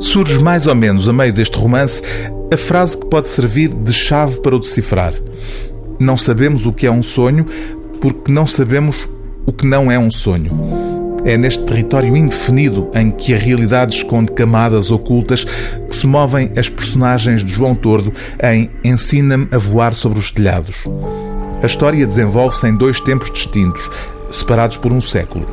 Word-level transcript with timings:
Surge 0.00 0.40
mais 0.40 0.66
ou 0.66 0.74
menos 0.74 1.08
a 1.08 1.12
meio 1.12 1.32
deste 1.32 1.56
romance 1.58 2.02
a 2.52 2.56
frase 2.56 2.98
que 2.98 3.06
pode 3.06 3.28
servir 3.28 3.68
de 3.68 3.92
chave 3.92 4.40
para 4.40 4.56
o 4.56 4.58
decifrar. 4.58 5.12
Não 5.98 6.16
sabemos 6.16 6.64
o 6.64 6.72
que 6.72 6.86
é 6.86 6.90
um 6.90 7.02
sonho 7.02 7.44
porque 8.00 8.32
não 8.32 8.46
sabemos 8.46 9.08
o 9.46 9.52
que 9.52 9.66
não 9.66 9.90
é 9.90 9.98
um 9.98 10.10
sonho. 10.10 10.50
É 11.24 11.36
neste 11.36 11.62
território 11.64 12.16
indefinido 12.16 12.88
em 12.94 13.10
que 13.10 13.34
a 13.34 13.38
realidade 13.38 13.94
esconde 13.94 14.32
camadas 14.32 14.90
ocultas 14.90 15.44
que 15.44 15.94
se 15.94 16.06
movem 16.06 16.50
as 16.56 16.68
personagens 16.68 17.44
de 17.44 17.52
João 17.52 17.74
Tordo 17.74 18.12
em 18.42 18.70
Ensina-me 18.82 19.48
a 19.52 19.58
voar 19.58 19.92
sobre 19.92 20.18
os 20.18 20.30
telhados. 20.30 20.76
A 21.62 21.66
história 21.66 22.06
desenvolve-se 22.06 22.66
em 22.66 22.74
dois 22.74 23.00
tempos 23.00 23.30
distintos, 23.30 23.90
separados 24.30 24.78
por 24.78 24.92
um 24.92 25.00
século. 25.00 25.46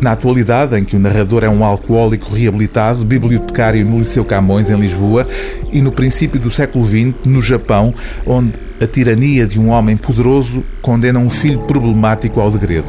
Na 0.00 0.12
atualidade, 0.12 0.78
em 0.78 0.84
que 0.84 0.94
o 0.94 0.98
narrador 0.98 1.42
é 1.42 1.48
um 1.48 1.64
alcoólico 1.64 2.34
reabilitado, 2.34 3.04
bibliotecário 3.04 3.84
no 3.84 3.98
Liceu 3.98 4.24
Camões, 4.24 4.68
em 4.68 4.76
Lisboa, 4.76 5.26
e 5.72 5.80
no 5.80 5.90
princípio 5.90 6.38
do 6.38 6.50
século 6.50 6.84
XX, 6.84 7.14
no 7.24 7.40
Japão, 7.40 7.94
onde 8.26 8.52
a 8.80 8.86
tirania 8.86 9.46
de 9.46 9.58
um 9.58 9.70
homem 9.70 9.96
poderoso 9.96 10.62
condena 10.82 11.18
um 11.18 11.30
filho 11.30 11.60
problemático 11.60 12.40
ao 12.40 12.50
degredo. 12.50 12.88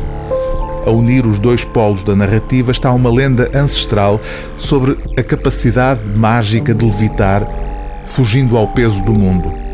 A 0.86 0.90
unir 0.90 1.26
os 1.26 1.40
dois 1.40 1.64
polos 1.64 2.04
da 2.04 2.16
narrativa 2.16 2.72
está 2.72 2.92
uma 2.92 3.10
lenda 3.10 3.50
ancestral 3.54 4.22
sobre 4.58 4.98
a 5.18 5.24
capacidade 5.24 6.02
mágica 6.10 6.74
de 6.74 6.86
levitar, 6.86 7.48
fugindo 8.06 8.58
ao 8.58 8.68
peso 8.70 9.04
do 9.04 9.14
mundo. 9.14 9.67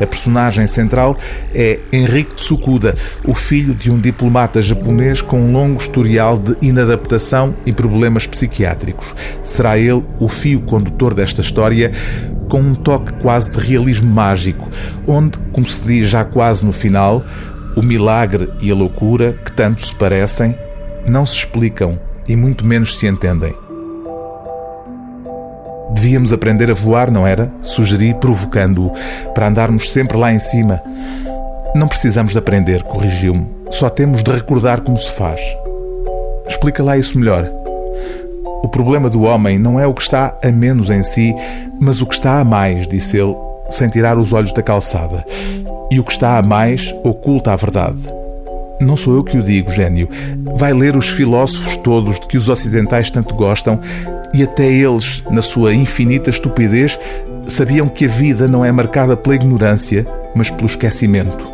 A 0.00 0.06
personagem 0.06 0.66
central 0.66 1.16
é 1.54 1.78
Henrique 1.92 2.34
Tsukuda, 2.34 2.94
o 3.24 3.34
filho 3.34 3.74
de 3.74 3.90
um 3.90 3.98
diplomata 3.98 4.60
japonês 4.60 5.22
com 5.22 5.40
um 5.40 5.52
longo 5.52 5.80
historial 5.80 6.36
de 6.36 6.56
inadaptação 6.60 7.54
e 7.64 7.72
problemas 7.72 8.26
psiquiátricos. 8.26 9.14
Será 9.42 9.78
ele 9.78 10.02
o 10.18 10.28
fio 10.28 10.60
condutor 10.60 11.14
desta 11.14 11.40
história, 11.40 11.92
com 12.48 12.60
um 12.60 12.74
toque 12.74 13.12
quase 13.14 13.50
de 13.50 13.58
realismo 13.58 14.12
mágico, 14.12 14.68
onde, 15.06 15.38
como 15.52 15.66
se 15.66 15.82
diz 15.82 16.08
já 16.08 16.24
quase 16.24 16.64
no 16.64 16.72
final, 16.72 17.24
o 17.76 17.82
milagre 17.82 18.48
e 18.60 18.70
a 18.70 18.74
loucura, 18.74 19.38
que 19.44 19.52
tanto 19.52 19.84
se 19.84 19.94
parecem, 19.94 20.56
não 21.06 21.26
se 21.26 21.36
explicam 21.36 21.98
e 22.28 22.36
muito 22.36 22.66
menos 22.66 22.98
se 22.98 23.06
entendem. 23.06 23.63
Devíamos 26.04 26.34
aprender 26.34 26.70
a 26.70 26.74
voar, 26.74 27.10
não 27.10 27.26
era? 27.26 27.50
Sugeri, 27.62 28.12
provocando-o, 28.12 28.92
para 29.32 29.48
andarmos 29.48 29.90
sempre 29.90 30.18
lá 30.18 30.30
em 30.30 30.38
cima. 30.38 30.82
Não 31.74 31.88
precisamos 31.88 32.32
de 32.32 32.38
aprender, 32.38 32.82
corrigiu-me. 32.82 33.46
Só 33.70 33.88
temos 33.88 34.22
de 34.22 34.30
recordar 34.30 34.82
como 34.82 34.98
se 34.98 35.10
faz. 35.12 35.40
Explica 36.46 36.82
lá 36.82 36.98
isso 36.98 37.18
melhor. 37.18 37.50
O 38.62 38.68
problema 38.68 39.08
do 39.08 39.22
homem 39.22 39.58
não 39.58 39.80
é 39.80 39.86
o 39.86 39.94
que 39.94 40.02
está 40.02 40.36
a 40.44 40.52
menos 40.52 40.90
em 40.90 41.02
si, 41.02 41.34
mas 41.80 42.02
o 42.02 42.06
que 42.06 42.16
está 42.16 42.38
a 42.38 42.44
mais, 42.44 42.86
disse 42.86 43.16
ele, 43.16 43.34
sem 43.70 43.88
tirar 43.88 44.18
os 44.18 44.30
olhos 44.30 44.52
da 44.52 44.62
calçada. 44.62 45.24
E 45.90 45.98
o 45.98 46.04
que 46.04 46.12
está 46.12 46.36
a 46.36 46.42
mais 46.42 46.94
oculta 47.02 47.50
a 47.50 47.56
verdade. 47.56 48.23
Não 48.84 48.96
sou 48.96 49.14
eu 49.14 49.24
que 49.24 49.38
o 49.38 49.42
digo, 49.42 49.72
gênio. 49.72 50.08
Vai 50.56 50.72
ler 50.72 50.96
os 50.96 51.08
filósofos 51.08 51.76
todos 51.78 52.20
de 52.20 52.26
que 52.26 52.36
os 52.36 52.48
ocidentais 52.48 53.10
tanto 53.10 53.34
gostam 53.34 53.80
e 54.32 54.42
até 54.42 54.70
eles, 54.70 55.22
na 55.30 55.42
sua 55.42 55.74
infinita 55.74 56.30
estupidez, 56.30 56.98
sabiam 57.46 57.88
que 57.88 58.04
a 58.04 58.08
vida 58.08 58.46
não 58.46 58.64
é 58.64 58.70
marcada 58.70 59.16
pela 59.16 59.36
ignorância, 59.36 60.06
mas 60.34 60.50
pelo 60.50 60.66
esquecimento. 60.66 61.50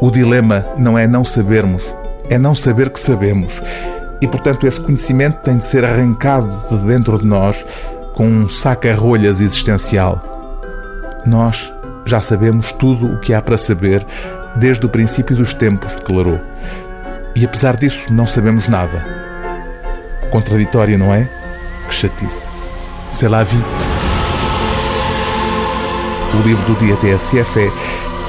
O 0.00 0.10
dilema 0.10 0.66
não 0.78 0.98
é 0.98 1.06
não 1.06 1.24
sabermos, 1.24 1.82
é 2.28 2.38
não 2.38 2.54
saber 2.54 2.90
que 2.90 3.00
sabemos. 3.00 3.62
E, 4.20 4.28
portanto, 4.28 4.66
esse 4.66 4.80
conhecimento 4.80 5.38
tem 5.42 5.56
de 5.56 5.64
ser 5.64 5.84
arrancado 5.84 6.50
de 6.70 6.76
dentro 6.86 7.18
de 7.18 7.26
nós 7.26 7.64
com 8.14 8.26
um 8.26 8.48
saca-rolhas 8.48 9.40
existencial. 9.40 10.22
Nós 11.26 11.72
já 12.04 12.20
sabemos 12.20 12.72
tudo 12.72 13.14
o 13.14 13.18
que 13.18 13.32
há 13.32 13.40
para 13.40 13.56
saber 13.56 14.06
desde 14.56 14.84
o 14.84 14.88
princípio 14.88 15.36
dos 15.36 15.54
tempos, 15.54 15.94
declarou. 15.94 16.40
E 17.34 17.44
apesar 17.44 17.76
disso, 17.76 18.12
não 18.12 18.26
sabemos 18.26 18.68
nada. 18.68 19.04
Contraditório, 20.30 20.98
não 20.98 21.14
é? 21.14 21.28
Que 21.88 21.94
chatice. 21.94 22.46
C'est 23.10 23.30
la 23.30 23.44
vie. 23.44 23.62
O 26.34 26.46
livro 26.46 26.64
do 26.66 26.78
dia 26.78 26.96
TSF 26.96 27.60
é 27.60 27.70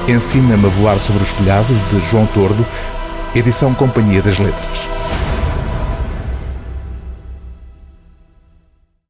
Ensina-me 0.06 0.66
a 0.66 0.68
voar 0.68 0.98
sobre 0.98 1.22
os 1.22 1.32
telhados, 1.32 1.76
de 1.88 2.00
João 2.10 2.26
Tordo, 2.26 2.66
edição 3.34 3.72
Companhia 3.72 4.20
das 4.20 4.38
Letras. 4.38 4.93